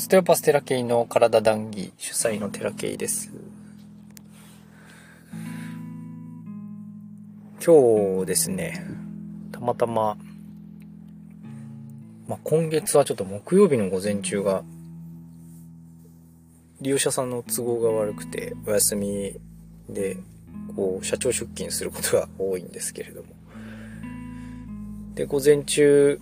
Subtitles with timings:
[0.00, 3.30] ステオパステラケイの体談義主催のテラケイです。
[7.62, 8.82] 今日ですね、
[9.52, 10.16] たまたま、
[12.26, 14.64] まあ、今月はちょっと木曜日の午前中が、
[16.80, 19.38] 利用者さんの都合が悪くてお休み
[19.90, 20.16] で、
[20.74, 23.28] こう、社長出勤することが多いんですけれども。
[25.14, 26.18] で、午前中、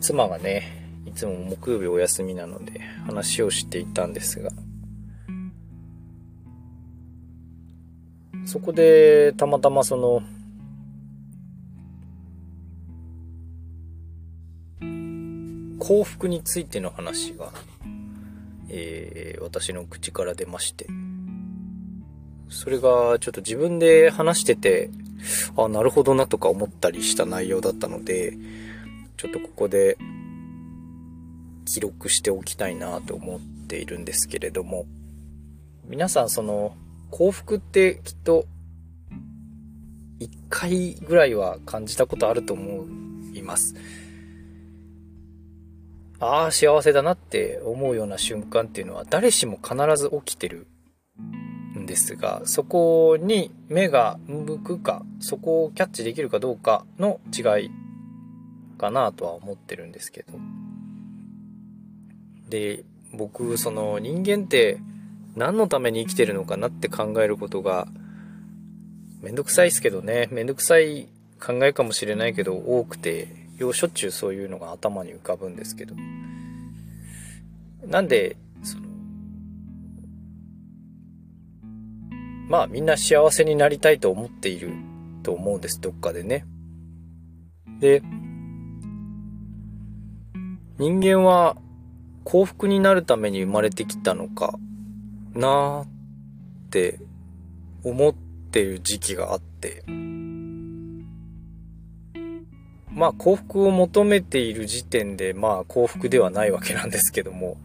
[0.00, 4.50] 妻がね、いつも木曜日お休みなので話をしていたんですが、
[8.44, 10.22] そこでたまたまその、
[15.78, 17.52] 幸福についての話が、
[18.68, 20.86] えー、私の口から出まして、
[22.48, 24.90] それがちょっと自分で話してて、
[25.56, 28.36] あ、なるほどなとか思ったりした内容だったので、
[29.16, 29.96] ちょっとここで
[31.64, 34.86] 記録しておきたいなと思っているんですけれども、
[35.86, 36.76] 皆さんその
[37.10, 38.46] 幸福ってきっと
[40.18, 42.86] 一回ぐらいは感じたことあると思
[43.34, 43.74] います。
[46.20, 50.68] ああ、幸せだなって思うような瞬間っていうのは誰しも必ず起きてる
[51.76, 57.70] んですが、そこに目が向くか、そこをキャッチできるかどうかの違い
[58.78, 60.38] かなとは思ってるんですけど。
[62.52, 64.78] で、僕、その人間って
[65.36, 67.88] 何のために生きてるのかなって考えることが、
[69.22, 71.08] めんどくさいですけどね、めんどくさい
[71.40, 75.94] 考えかもしれないけど多くて、よしょっちゅうそういうのが頭に浮かぶんですけど。
[77.86, 78.84] なんで、その、
[82.48, 84.72] まあみんな幸せになりたいと思っている
[85.22, 86.44] と思うんです、どっかでね。
[87.80, 88.02] で、
[90.78, 91.56] 人間は
[92.24, 94.58] 幸福になるために生まれてきたのか
[95.34, 95.86] なーっ
[96.70, 97.00] て
[97.84, 99.84] 思ってる時期があって、
[102.90, 107.56] まあ幸福を求めている時点でまあ幸福ではないわけなんですけども、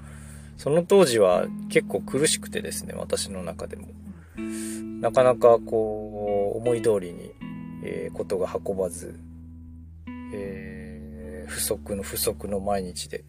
[0.57, 3.87] その当時は結構苦しくてですね、私の中でも。
[5.01, 7.31] なかなかこう、思い通りに、
[7.83, 9.19] えー、ことが運ばず、
[10.33, 13.23] えー、不足の不足の毎日で、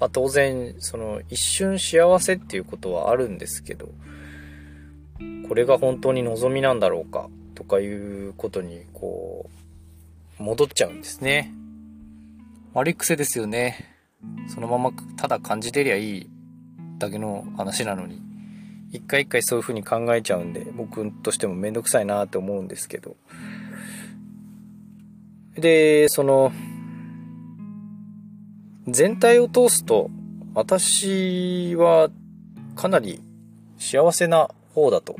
[0.00, 3.90] まあ、当然、その一瞬幸せっていうことはあるんですけど、
[5.46, 9.50] これが本当に望みなんだろうかとかいうことに、こ
[10.40, 11.52] う、戻っちゃうんですね。
[12.72, 13.98] 悪い癖ですよね。
[14.48, 16.30] そのままただ感じてりゃいい
[16.98, 18.22] だけの話なのに、
[18.92, 23.16] 一回一回そういう風に考えちゃうんで、僕としてもめんどくさいなって思うんですけど。
[25.56, 26.52] で、その、
[28.88, 30.10] 全体を通すと、
[30.54, 32.10] 私は
[32.74, 33.22] かなり
[33.78, 35.16] 幸せな方だと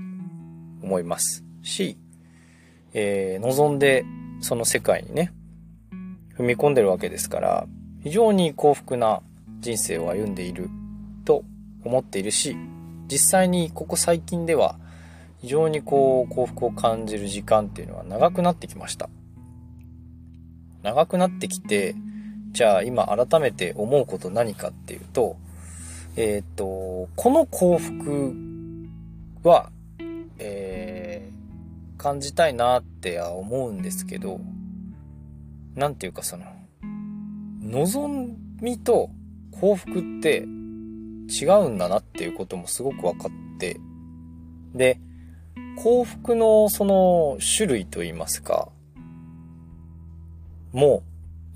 [0.82, 1.98] 思いますし、
[2.92, 4.04] えー、望んで
[4.40, 5.32] その世界にね、
[6.36, 7.66] 踏み込んでるわけですから、
[8.02, 9.20] 非常に幸福な
[9.60, 10.70] 人生を歩んでいる
[11.24, 11.44] と
[11.84, 12.56] 思っているし、
[13.08, 14.76] 実際にここ最近では
[15.40, 19.10] 非常にこう幸福を感じる時間っていうのは長くなってきました。
[20.82, 21.94] 長くなってきて、
[22.52, 25.36] じゃあ今改めて思うこと何かっていうと、
[26.16, 28.36] えっ、と、この幸福
[29.42, 29.70] は、
[30.38, 34.40] えー、感じたいなっては思うんですけど、
[35.76, 36.44] なんていうかその、
[37.62, 39.10] 望みと
[39.52, 40.46] 幸福って
[41.30, 43.78] 違うんだなっていうこともすごく分かって、
[44.74, 44.98] で、
[45.76, 48.68] 幸福のその種類といいますか、
[50.72, 51.09] もう、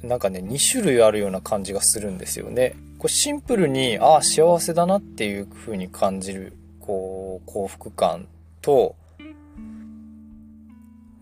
[0.04, 2.76] なんかね、2種類あるような感じがするんですよね。
[2.98, 8.28] これシンプルに、ああ、幸せだなっていう風に感じる、こう、幸福感
[8.60, 8.96] と、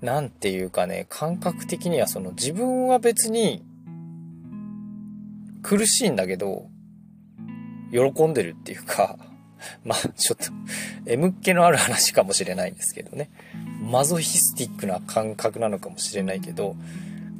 [0.01, 3.65] なんていうかね、感覚的にはその自分は別に
[5.63, 6.67] 苦しいんだけど、
[7.93, 9.17] 喜んでるっていうか、
[9.85, 10.53] まあちょっと、
[11.07, 13.31] M っ気のある話かもしれないんですけどね。
[13.81, 16.75] マゾヒスティックな感覚なのかもしれないけど、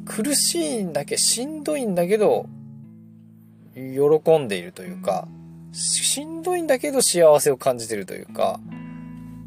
[0.05, 2.47] 苦しいんだけ、しんどいんだけど、
[3.75, 5.27] 喜んでいるというか、
[5.71, 8.59] しんどいんだけど幸せを感じてるというか、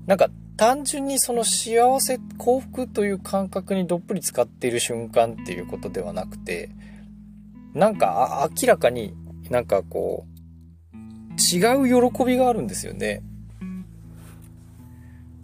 [0.06, 6.70] なんか単純にその幸せ、幸福という感覚にどっぷり使っている瞬間っていうことではなくて、
[7.74, 9.14] なんか明らかに
[9.50, 10.36] なんかこう、
[11.38, 13.22] 違う喜びがあるんですよね。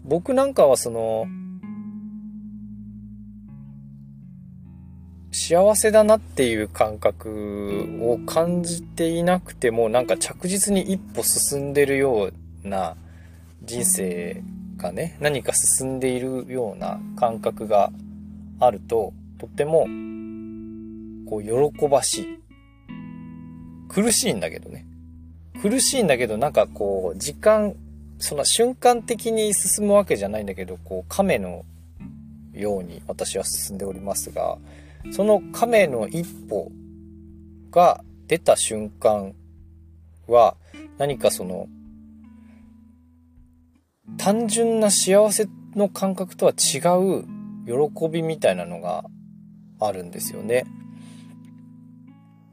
[0.04, 1.26] 僕なんかはその、
[5.52, 12.31] 幸せだなっていう感覚を感じていなくてもなんか着実に一歩進んでるよ
[12.64, 12.96] うな
[13.62, 14.43] 人生
[14.78, 17.93] がね何か進んでいるような感覚が
[18.60, 19.87] あるととっても
[21.28, 22.38] こう喜ばしい。
[23.90, 24.87] 苦しいんだけどね。
[25.60, 27.75] 苦しいんだけどなんかこう時間
[28.19, 31.66] その瞬間的に進むわけじゃないんだけどこう亀の
[32.55, 34.56] ように私は進んでおりますが
[35.10, 36.70] その亀の一歩
[37.70, 39.34] が出た瞬間
[40.26, 40.56] は
[40.99, 41.66] 何かその
[44.16, 47.25] 単純な幸せの感覚とは違う
[47.66, 49.04] 喜びみたいなのが
[49.81, 50.64] あるんですよね。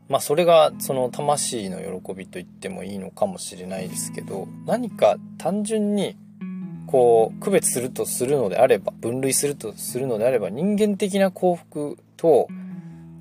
[0.07, 6.17] まあそれがその魂の喜びと言ってもいいのかもしれないですけど何か単純に
[6.87, 12.47] こう区別するとするのであれば分類するとするのであれば人間的な幸福と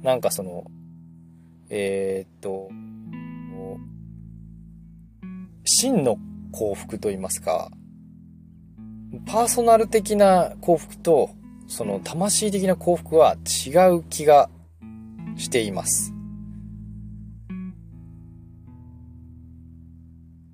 [0.02, 0.64] なんかその
[1.70, 2.68] えー、っと
[5.64, 6.16] 真の
[6.50, 7.70] 幸福と言いますか
[9.26, 11.30] パーソナル的な幸福と
[11.68, 13.36] その魂的な幸福は
[13.66, 14.50] 違う気が
[15.36, 16.12] しています。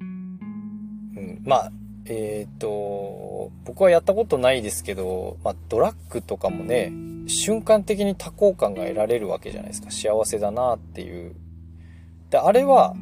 [0.00, 1.72] うん、まあ
[2.06, 6.92] えっ、ー、と、僕はやったことないですけど、まあ、ドラッグとかもね、
[7.26, 9.90] 瞬間的に多幸感が得られるわけじゃないですか。
[9.90, 11.34] 幸せだなっていう。
[12.30, 12.94] で、あれは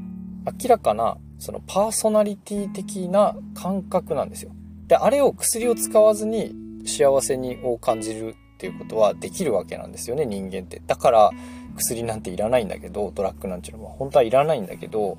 [0.61, 4.53] 明らかな、そのパーソナリティ的な感覚なんですよ。
[4.87, 6.55] で、あれを薬を使わずに
[6.85, 10.83] 幸せにを感じるっていうことはできるわけなんですよね、人間って。
[10.87, 11.31] だから、
[11.77, 15.19] 薬なんていらないんだけど、ドラッグなんていうのは本当はいらないんだけど、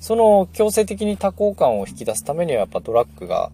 [0.00, 3.50] その強制的に多幸感を引き出すためにはやっぱドラッグが、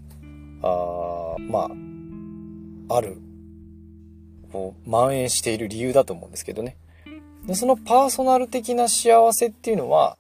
[0.63, 1.71] あま
[2.89, 3.21] あ、ある、
[4.53, 6.77] こう、蔓延している理由だと思うんですけどね。
[7.47, 10.19] でそのパーソナル的な幸せっていうのは、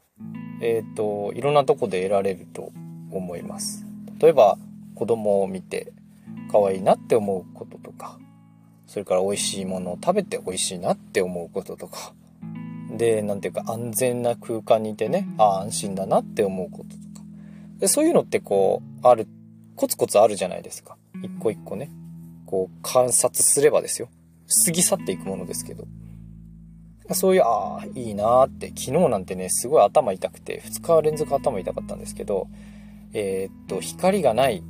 [0.61, 2.73] えっ、ー、と、いろんなとこで得られると
[3.11, 3.85] 思います。
[4.21, 4.59] 例えば、
[4.95, 5.93] 子供を見て
[6.51, 8.19] 可愛いなって思うこととか、
[8.87, 12.15] それから美味しいものを食べて美味しいなって思うこととか、
[12.97, 17.27] で、なんていうか安全な空間にいてね、ああ、安心だなって思うこととか。
[17.79, 19.29] で、そういうのってこう、ある、
[19.77, 20.97] コツコツあるじゃないですか。
[21.23, 21.91] 一個一個ね。
[22.47, 24.09] こう、観察すればですよ。
[24.65, 25.87] 過ぎ去っていくものですけど。
[27.13, 32.49] そういう、ああ、いいなーって、昨日なんてね、すごい頭痛くて、2日連続頭痛かったんですけど、
[33.15, 34.63] えー、っと、光がない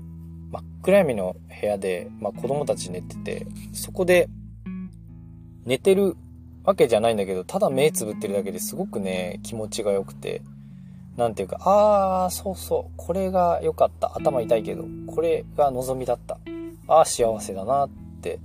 [0.51, 4.29] 真っ暗闇の部屋で、まあ、子供たち寝てて、そこで
[5.65, 6.17] 寝てる
[6.65, 10.43] わけじゃないんだけど、ただ目つぶってるだけですごくね、気持ちが良くて、
[11.17, 14.17] なんていうか、ああ、そうそう、これが良かった。
[14.17, 16.39] 頭痛いけど、これが望みだった。
[16.87, 17.89] ああ、幸せだなっ
[18.23, 18.39] て、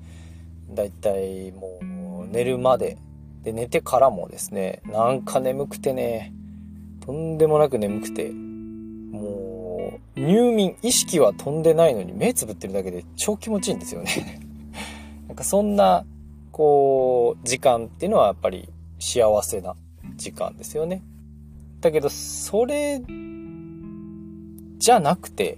[0.75, 2.97] だいたいもう寝るまで、
[3.43, 6.33] で、寝てからもですね、なんか眠くてね、
[7.05, 14.39] とんでもなく眠くて、もう、入眠、意識は飛んでないのに目つぶってるだけで超気持ちいいんですよね
[15.27, 16.05] なんかそんな
[16.53, 19.75] こう、時間っていうのはやっぱり幸せな
[20.15, 21.03] 時間ですよね。
[21.81, 23.01] だけど、それ、
[24.77, 25.57] じゃなくて、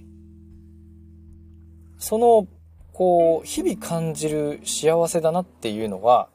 [2.00, 2.48] その、
[2.96, 6.30] こう、日々感じる幸せだなっていうのは、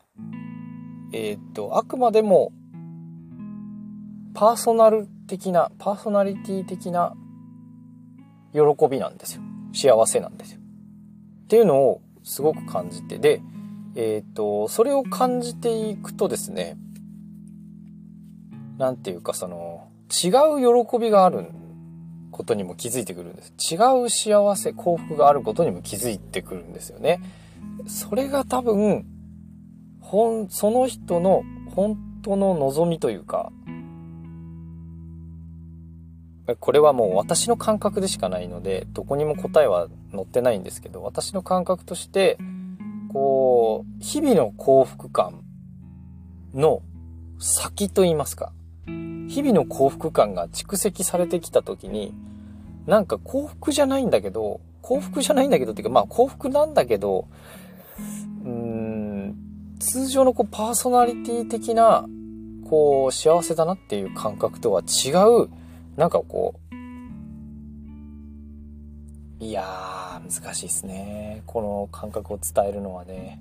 [1.11, 2.53] えっ、と、あくまでも、
[4.35, 7.15] パーソナル的な、パーソナリティ的な
[8.53, 9.43] 喜びなんですよ。
[9.73, 10.61] 幸せなんですよ。
[11.45, 13.41] っていうのをすごく感じて、で、
[13.97, 16.77] えっ、と、それを感じていくとですね、
[18.77, 20.29] なんていうかその、違
[20.63, 21.60] う喜びがあるん
[22.31, 23.53] ことにも気づいてくるんです。
[23.75, 27.21] 違う幸せ、幸福があることにも気づいてくるんですよね。
[27.87, 29.07] それが多分、
[30.01, 31.43] ほん、その人の
[31.75, 33.53] 本当の望みというか、
[36.59, 42.39] これはもう私の感覚でしかないので、どこにも答えは載ってないんですけど、私の感覚として、
[43.13, 45.45] こう、日々の幸福感
[46.55, 46.83] の
[47.39, 48.53] 先と言いますか、
[49.31, 52.13] 日々の幸福感が蓄積されてきた時に、
[52.87, 57.29] なんか幸福じゃないんだけど、幸福じゃないんだけどっていうか、まあ幸福なんだけど、
[58.45, 59.37] うん、
[59.79, 62.05] 通常のこうパーソナリティ的な、
[62.69, 65.11] こう幸せだなっていう感覚とは違
[65.45, 65.49] う、
[65.97, 66.75] なんかこう、
[69.45, 71.45] いやー、難しいですね。
[71.47, 73.41] この感覚を伝えるのはね。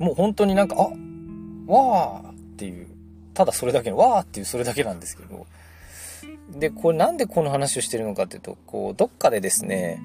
[0.00, 0.80] もう本当になんか、あ
[1.72, 2.88] わーっていう、
[3.34, 5.46] ただそれだけの、わーっていうそれだけなんですけど。
[6.58, 10.00] で、これなんでこの話をしてるのかっていうと、こう、どっかでですね、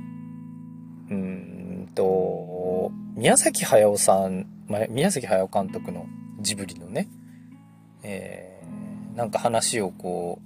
[1.10, 6.08] うーんと、宮崎駿さんま、宮崎駿監督の
[6.42, 7.08] ジブリのね、
[8.04, 10.40] えー、なんか話をこ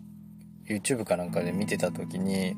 [0.67, 2.55] う、YouTube かなんかで見てた時に、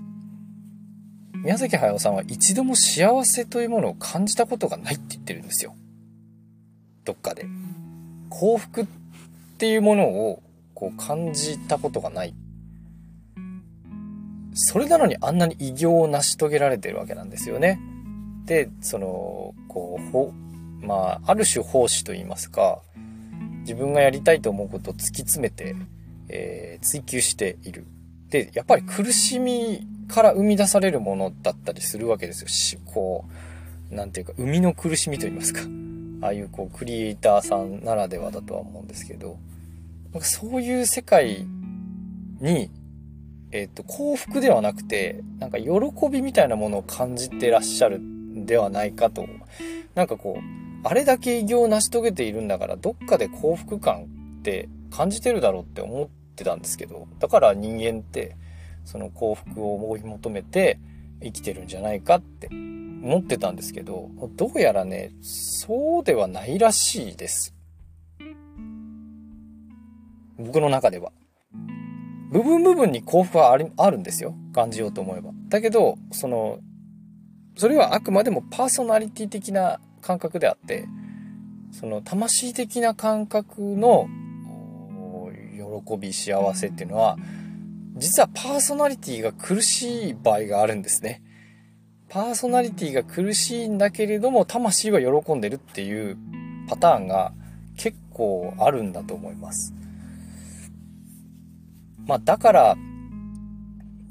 [1.33, 5.75] 宮崎駿さんは一度も幸せというものを感じたことがないって言ってるんですよ。
[7.05, 7.45] どっかで。
[8.29, 8.85] 幸福っ
[9.63, 10.43] ていうものを
[10.73, 12.35] こう感じたことがない。
[14.53, 17.79] それなのにあんなに偉業を成し遂げられてるわけなんですよね。
[18.43, 20.33] で、その、こう、ほ、
[20.81, 22.81] まあ、ある種奉仕と言いますか、
[23.61, 25.77] 自分がやりたいと思うことを突き詰めて、
[26.27, 27.85] えー、追求している。
[28.27, 32.49] で、やっぱり苦しみから生み出されるものだったりするわけですよ。
[32.49, 33.23] し、こ
[33.89, 35.61] う、なんていうか、生みの苦しみと言いますか。
[36.21, 39.37] ああいうこう、クリエイターさんならではだとは思うんですけど、
[40.13, 41.45] なんかそういう世界
[42.39, 42.69] に、
[43.51, 45.69] えっ、ー、と、幸福ではなくて、なんか喜
[46.11, 49.27] びみたいなものを感じてらっしゃるんではないかと。
[49.95, 54.03] なんかこう、あれだけ偉業を成し遂げているんだから、どっかで幸福感
[54.39, 58.35] って感じてるだろうって思ってたんですけど、だから人間って、
[58.85, 60.77] その幸福を追い求めて
[61.23, 67.52] 生きてるんじゃないかって思ってたんですけど、どうやらね、そうではないらしいです。
[70.37, 71.11] 僕の中では。
[72.31, 74.35] 部分部分に幸福はあるあるんですよ。
[74.53, 75.31] 感じようと思えば。
[75.49, 76.59] だけど、その、
[77.55, 80.85] それはあくまでもパーソナリティ的な感覚であって、
[81.71, 84.07] その魂的な感覚の
[85.83, 87.17] 喜び、幸せっていうのは、
[87.95, 91.21] 実はパーソナリティが苦しい場合があるんですね。
[92.09, 96.17] パーソナリティが苦しいんだけれども、魂は喜んでるっていう
[96.67, 97.33] パターンが
[97.77, 99.73] 結構あるんだと思います。
[102.05, 102.77] まあだから、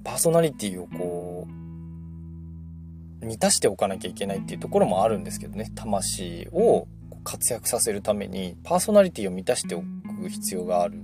[0.05, 5.71] パーソナリティをこう、満たしておかなきゃいけないっていうところもあるんですけどね。
[5.75, 6.89] 魂を
[7.25, 10.99] 活躍させるためにパーソナリティを満たしておく必要がある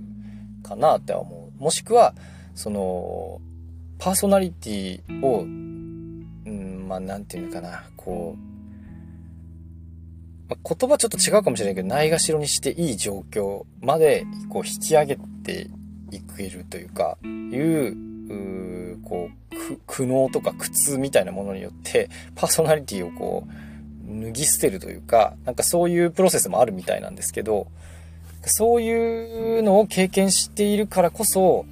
[0.63, 1.63] かなっては思う。
[1.63, 2.13] もしくは
[2.55, 3.39] その
[3.97, 7.83] パーソナリティをうんまあ何て言うのかな。
[7.95, 8.39] こう、
[10.49, 15.69] まあ、言葉ちょっと違うかもしれないけどないがしろにしていい状況までこう引き上げて
[16.11, 19.49] いけるというかいうこう
[19.87, 27.67] 苦悩とか苦痛みたいなものによって、パーソナリティをこう、脱ぎ捨てるというか、なんかそういうプロセスもあるみたいなんですけど、
[28.43, 31.65] そういうのを経験しているからこそ、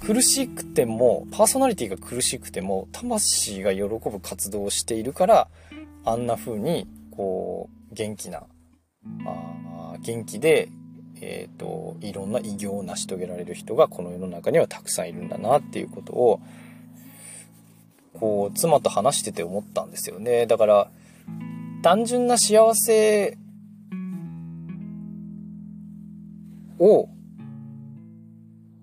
[0.00, 5.48] 苦しくても、パーソナリティが苦しくても、魂が喜ぶ活動をしているから、
[6.04, 8.44] あんな風に、こう、元気な、
[9.26, 10.68] あ元気で、
[11.20, 16.40] え、ー、と、いろんな偉業を成し遂げられる人がこの世の中にはたくさんいるんだなっていうことを、
[18.14, 20.46] こう、妻と話してて思ったんですよね。
[20.46, 20.90] だから、
[21.82, 23.38] 単純な幸せ
[26.78, 27.08] を、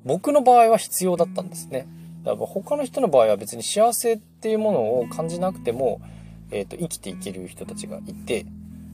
[0.03, 1.87] 僕の場合は必要だったんですね。
[2.23, 6.01] だから他の人の場合は別に幸せっていうものを感じなくても、
[6.51, 8.45] えっ、ー、と、生きていける人たちがいて、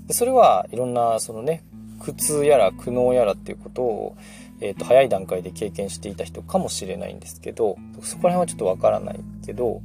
[0.10, 1.64] それはいろんな、そのね、
[2.02, 4.18] 苦痛やら苦悩やらっていうことを、
[4.60, 9.82] え、ー、と、早い段階で経験していた人かもしれないんですけど、そこら辺はちょっとわからないけど、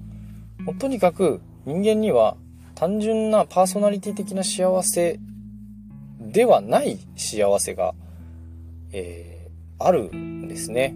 [0.60, 2.36] もうとにかく人間には
[2.74, 5.20] 単純なパーソナリティ的な幸せ
[6.20, 7.94] ではない幸せが、
[8.92, 10.94] えー、あるんですね。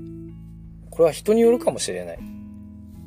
[0.91, 2.19] これは人によるかもしれない。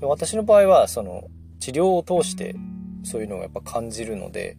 [0.02, 1.26] 私の場合は、その、
[1.60, 2.56] 治療を通して
[3.04, 4.58] そういうのをやっぱ感じるので、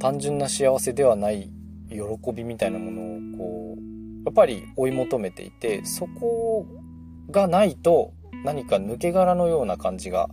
[0.00, 1.50] 単純な幸せではない
[1.92, 6.66] 喜びみたいなものをこう、やっぱり追い求めていて、そこ
[7.30, 8.12] がないと
[8.44, 10.28] 何か抜け殻のような感じが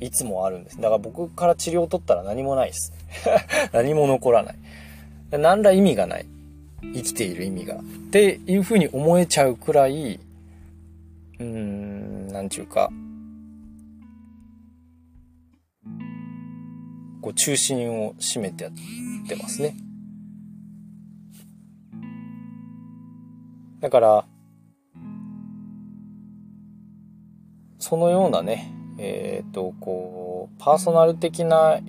[0.00, 0.76] いつもあるんです。
[0.76, 2.92] だから僕から治療を取ったら何もないです。
[3.72, 4.56] 何も残らない。
[5.30, 6.26] 何ら意味がない。
[6.94, 7.76] 生きている意味が。
[7.76, 10.20] っていうふうに思えちゃうくらい、
[11.38, 12.90] うーん、なんちゅうか、
[17.20, 18.72] こう中心を占めてやっ
[19.28, 19.76] てますね。
[23.82, 24.24] だから、
[27.80, 31.80] そのようなね、えっ、と、こう、パーソナル的な、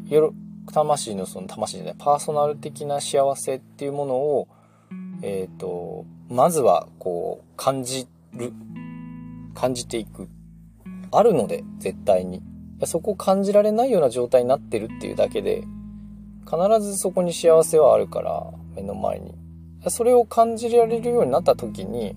[0.74, 4.48] 魂のその魂じゃない、パーソナル的な幸せっていうものを、
[5.22, 8.52] えっ、と、まずは、こう、感じる、
[9.54, 10.28] 感じていく。
[11.12, 12.42] あるので、絶対に。
[12.86, 15.64] そこを感じられないような状態になってるっていうだけで、
[16.46, 19.43] 必ずそこに幸せはあるから、目の前に。
[19.90, 22.16] それを感じられるようになった時に、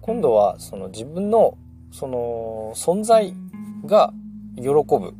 [0.00, 1.56] 今度はその自分の
[1.90, 3.34] その存在
[3.86, 4.12] が
[4.56, 5.14] 喜ぶ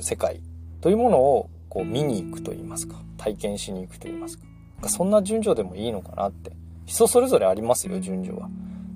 [0.00, 0.40] 世界
[0.80, 4.38] というものをこう見に行くと言いますか、体験しに行くと言います。
[4.80, 6.52] かそんな順序でもいいのかなって。
[6.84, 8.48] 人それぞれありますよ、順序は。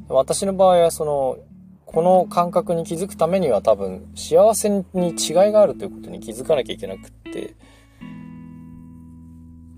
[0.08, 1.38] 私の場合はその、
[1.86, 5.16] この感覚に気づくためには多分幸せに違い
[5.52, 7.54] があるということに気づかなきゃいけなくって、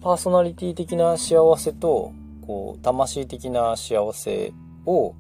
[0.03, 2.13] パーソナリティ的な幸せと、
[2.45, 4.53] こう、魂的な幸せ
[4.85, 5.15] を、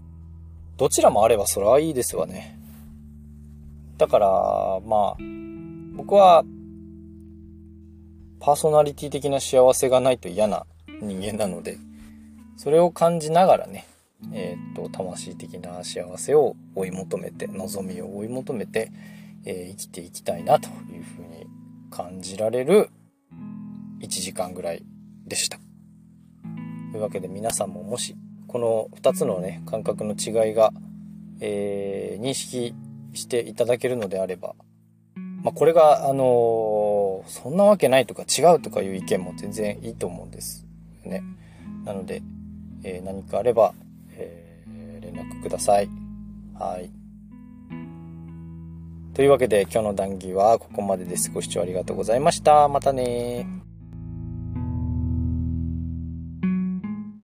[0.76, 2.58] どちらもあればそれはいいですわね。
[3.96, 4.26] だから、
[4.84, 5.16] まあ、
[5.94, 6.42] 僕は、
[8.40, 10.66] パーソナリティ的な幸せがないと嫌な
[11.00, 11.78] 人間なので、
[12.56, 13.86] それを感じながらね、
[14.32, 18.90] えっ、と、魂的な幸せを追い求めて、望みを追い求めて、
[19.44, 21.46] えー、生きていきたいなというふうに
[21.88, 22.90] 感じられる
[24.02, 24.84] 1時間ぐらい
[25.26, 25.58] でした。
[26.92, 28.16] というわけで皆さんももし、
[28.46, 30.72] この2つのね、感覚の違いが、
[31.40, 32.74] えー、認識
[33.14, 34.54] していただけるのであれば、
[35.42, 40.66] まあ、これが、あのー、そんなわけないとか違うとかいう意見も全然いいと思うんです
[41.04, 41.22] ね。
[41.84, 42.22] なので、
[42.84, 43.74] えー、何かあれば、
[44.12, 45.88] えー、連絡ください。
[46.58, 46.90] はい。
[49.14, 51.30] というわけで今日の談義はここまでです。
[51.30, 52.68] ご視聴ありがとうございました。
[52.68, 53.46] またね